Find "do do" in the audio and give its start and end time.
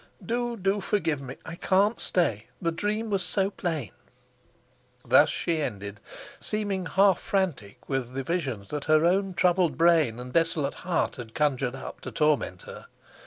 0.25-0.81